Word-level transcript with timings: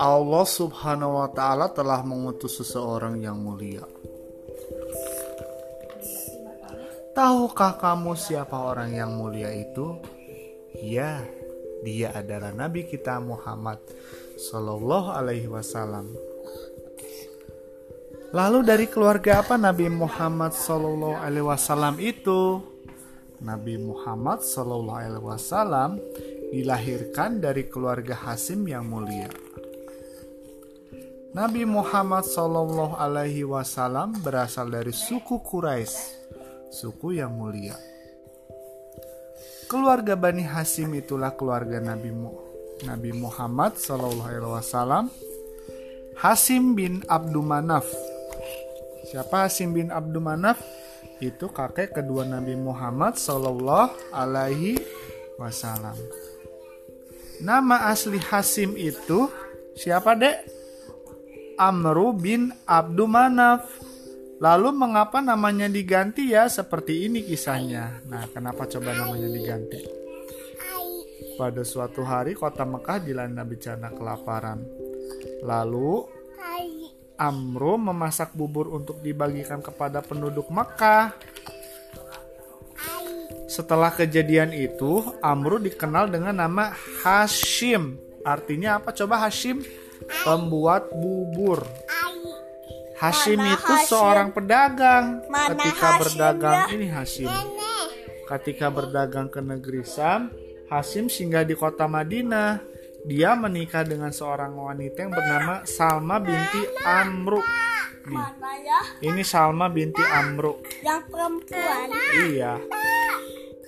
Allah 0.00 0.46
Subhanahu 0.48 1.20
wa 1.20 1.28
Ta'ala 1.28 1.68
telah 1.76 2.00
mengutus 2.00 2.56
seseorang 2.56 3.20
yang 3.20 3.36
mulia. 3.36 3.84
Tahukah 7.12 7.76
kamu 7.76 8.16
siapa 8.16 8.56
orang 8.56 8.96
yang 8.96 9.12
mulia 9.12 9.52
itu? 9.52 10.00
Ya, 10.80 11.20
dia 11.84 12.16
adalah 12.16 12.56
Nabi 12.56 12.88
kita 12.88 13.20
Muhammad 13.20 13.76
Sallallahu 14.40 15.12
Alaihi 15.12 15.52
Wasallam. 15.52 16.08
Lalu 18.32 18.58
dari 18.62 18.86
keluarga 18.88 19.44
apa 19.44 19.58
Nabi 19.60 19.90
Muhammad 19.90 20.56
Sallallahu 20.56 21.18
Alaihi 21.18 21.44
Wasallam 21.44 22.00
itu? 22.00 22.69
Nabi 23.40 23.80
Muhammad 23.80 24.44
Wasallam 24.44 25.96
dilahirkan 26.52 27.40
dari 27.40 27.72
keluarga 27.72 28.12
Hasim 28.12 28.68
yang 28.68 28.84
mulia. 28.84 29.32
Nabi 31.30 31.62
Muhammad 31.62 32.26
Shallallahu 32.26 32.98
Alaihi 32.98 33.46
Wasallam 33.46 34.18
berasal 34.20 34.66
dari 34.66 34.90
suku 34.90 35.38
Quraisy, 35.40 35.96
suku 36.74 37.22
yang 37.22 37.32
mulia. 37.38 37.78
Keluarga 39.70 40.18
Bani 40.18 40.42
Hasim 40.42 40.90
itulah 40.98 41.30
keluarga 41.38 41.78
Nabi 41.78 42.10
Nabi 42.82 43.10
Muhammad 43.14 43.78
Shallallahu 43.78 44.26
Alaihi 44.26 44.52
Wasallam. 44.58 45.04
Hasim 46.18 46.74
bin 46.76 47.06
Abdul 47.06 47.46
Manaf. 47.46 47.86
Siapa 49.08 49.46
Hasim 49.46 49.72
bin 49.72 49.88
Abdul 49.88 50.20
Manaf? 50.20 50.58
Itu 51.20 51.52
kakek 51.52 51.92
kedua 51.92 52.24
Nabi 52.24 52.56
Muhammad 52.56 53.20
Shallallahu 53.20 54.12
Alaihi 54.16 54.80
Wasallam. 55.36 55.96
Nama 57.44 57.92
asli 57.92 58.16
Hasim 58.20 58.72
itu 58.76 59.28
siapa 59.76 60.16
dek? 60.16 60.44
Amru 61.60 62.16
bin 62.16 62.52
Abdul 62.64 63.08
Manaf. 63.08 63.68
Lalu 64.40 64.72
mengapa 64.72 65.20
namanya 65.20 65.68
diganti 65.68 66.32
ya? 66.32 66.48
Seperti 66.48 67.04
ini 67.04 67.20
kisahnya. 67.20 68.00
Nah, 68.08 68.24
kenapa 68.32 68.64
coba 68.64 68.96
namanya 68.96 69.28
diganti? 69.28 69.84
Pada 71.36 71.60
suatu 71.60 72.00
hari 72.00 72.32
kota 72.32 72.64
Mekah 72.64 73.04
dilanda 73.04 73.44
bencana 73.44 73.92
kelaparan. 73.92 74.64
Lalu 75.44 76.19
Amru 77.20 77.76
memasak 77.76 78.32
bubur 78.32 78.72
untuk 78.72 79.04
dibagikan 79.04 79.60
kepada 79.60 80.00
penduduk 80.00 80.48
Mekah. 80.48 81.12
Setelah 83.44 83.92
kejadian 83.92 84.56
itu, 84.56 85.04
Amru 85.20 85.60
dikenal 85.60 86.08
dengan 86.08 86.40
nama 86.40 86.72
Hashim. 87.04 88.00
Artinya 88.24 88.80
apa? 88.80 88.96
Coba 88.96 89.20
Hashim 89.28 89.60
pembuat 90.24 90.88
bubur. 90.96 91.60
Hashim 92.96 93.36
itu 93.36 93.74
seorang 93.84 94.32
pedagang. 94.32 95.20
Ketika 95.28 96.00
berdagang 96.00 96.72
ini 96.72 96.88
Hashim. 96.88 97.28
Ketika 98.24 98.72
berdagang 98.72 99.28
ke 99.28 99.44
negeri 99.44 99.84
Sam, 99.84 100.32
Hashim 100.72 101.12
singgah 101.12 101.44
di 101.44 101.52
kota 101.52 101.84
Madinah. 101.84 102.79
Dia 103.04 103.32
menikah 103.32 103.84
dengan 103.86 104.12
seorang 104.12 104.52
wanita 104.52 104.98
yang 105.00 105.12
bernama 105.12 105.64
Salma 105.64 106.20
binti 106.20 106.62
Amru. 106.84 107.40
Nih. 108.06 108.26
Ini 109.08 109.22
Salma 109.24 109.72
binti 109.72 110.04
Amru. 110.04 110.60
Yang 110.84 111.02
perempuan. 111.08 111.88
Iya. 112.28 112.60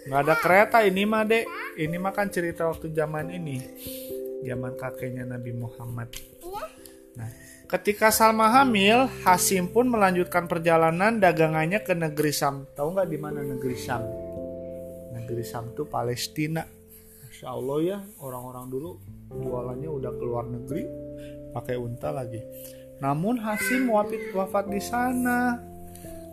Nggak 0.03 0.21
ada 0.21 0.35
kereta 0.37 0.79
ini 0.85 1.03
mah 1.09 1.25
dek. 1.25 1.45
Ini 1.81 1.97
mah 1.97 2.13
kan 2.13 2.29
cerita 2.29 2.69
waktu 2.69 2.93
zaman 2.93 3.33
ini 3.33 3.57
zaman 4.45 4.75
kakeknya 4.75 5.25
Nabi 5.25 5.55
Muhammad. 5.55 6.11
Nah, 7.15 7.31
ketika 7.71 8.11
Salma 8.11 8.51
hamil, 8.51 9.07
Hasim 9.23 9.71
pun 9.71 9.89
melanjutkan 9.89 10.51
perjalanan 10.51 11.23
dagangannya 11.23 11.81
ke 11.81 11.95
negeri 11.95 12.35
Sam. 12.35 12.67
Tahu 12.75 12.89
nggak 12.93 13.09
di 13.09 13.19
mana 13.19 13.41
negeri 13.41 13.77
Sam? 13.79 14.03
Negeri 15.15 15.45
Sam 15.47 15.73
itu 15.73 15.87
Palestina. 15.87 16.82
Masya 17.43 17.59
Allah 17.59 17.79
ya, 17.83 17.99
orang-orang 18.23 18.71
dulu 18.71 18.91
jualannya 19.35 19.91
udah 19.91 20.15
keluar 20.15 20.47
negeri 20.47 20.87
pakai 21.51 21.75
unta 21.75 22.15
lagi. 22.15 22.39
Namun 23.03 23.35
Hasim 23.43 23.91
wafat 23.91 24.31
wafat 24.31 24.71
di 24.71 24.79
sana. 24.79 25.59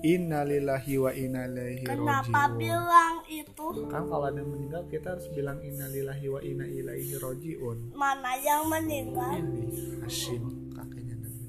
Innalillahi 0.06 0.94
wa 1.02 1.10
inna 1.10 1.50
ilaihi 1.50 1.90
Kenapa 1.90 2.54
bilang 2.54 3.26
itu? 3.26 3.90
Kan 3.90 4.06
kalau 4.06 4.30
ada 4.30 4.38
yang 4.38 4.54
meninggal 4.54 4.86
kita 4.86 5.18
harus 5.18 5.26
bilang 5.34 5.58
innalillahi 5.66 6.26
wa 6.30 6.40
inna 6.46 6.70
ilaihi 6.70 7.18
rojiun. 7.18 7.98
Mana 7.98 8.38
yang 8.46 8.70
meninggal? 8.70 9.34
Ini 9.34 9.66
Hashim 10.06 10.78
kakeknya 10.78 11.26
Nabi. 11.26 11.46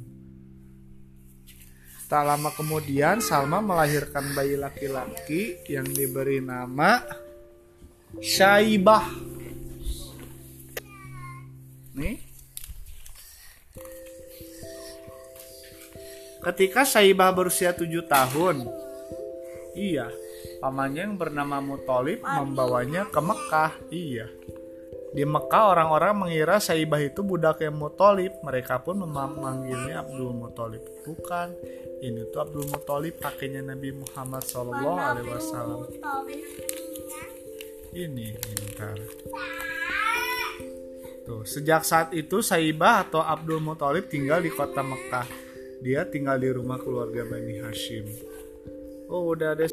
Tak 2.08 2.22
lama 2.24 2.48
kemudian 2.56 3.20
Salma 3.20 3.60
melahirkan 3.60 4.24
bayi 4.32 4.56
laki-laki 4.56 5.60
yang 5.68 5.84
diberi 5.84 6.40
nama 6.40 7.04
Syaibah. 8.24 9.29
Nih 11.94 12.30
Ketika 16.40 16.88
Saibah 16.88 17.28
berusia 17.36 17.76
tujuh 17.76 18.08
tahun, 18.08 18.64
iya, 19.76 20.08
pamannya 20.64 21.12
yang 21.12 21.16
bernama 21.20 21.60
Mutolib 21.60 22.24
membawanya 22.24 23.04
ke 23.12 23.20
Mekah. 23.20 23.72
Iya. 23.92 24.24
Di 25.12 25.28
Mekah 25.28 25.76
orang-orang 25.76 26.16
mengira 26.16 26.56
Saibah 26.56 26.96
itu 27.04 27.20
budak 27.20 27.60
yang 27.60 27.76
Mutolib. 27.76 28.32
Mereka 28.40 28.80
pun 28.80 29.04
memanggilnya 29.04 30.00
Abdul 30.00 30.32
Mutolib. 30.32 30.80
Bukan, 31.04 31.52
ini 32.00 32.24
tuh 32.32 32.40
Abdul 32.40 32.72
Mutolib 32.72 33.20
kakeknya 33.20 33.60
Nabi 33.60 34.00
Muhammad 34.00 34.40
Shallallahu 34.40 34.96
Alaihi 34.96 35.28
Wasallam. 35.28 35.80
Ini, 37.92 38.26
bentar. 38.32 38.96
Tuh, 38.96 39.69
sejak 41.50 41.82
saat 41.82 42.14
itu 42.14 42.38
Saibah 42.38 43.02
atau 43.02 43.18
Abdul 43.18 43.58
Mutolib 43.58 44.06
tinggal 44.06 44.38
di 44.38 44.54
kota 44.54 44.86
Mekah 44.86 45.50
dia 45.80 46.04
tinggal 46.04 46.36
di 46.36 46.52
rumah 46.52 46.76
keluarga 46.76 47.24
Bani 47.24 47.56
Hashim. 47.64 48.04
Oh, 49.08 49.32
udah 49.32 49.56
ada 49.56 49.64